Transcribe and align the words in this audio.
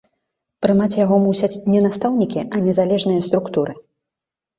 Прымаць 0.65 0.97
яго 0.99 1.15
мусяць 1.25 1.59
не 1.73 1.81
настаўнікі, 1.87 2.39
а 2.57 2.63
незалежныя 2.69 3.21
структуры. 3.27 3.77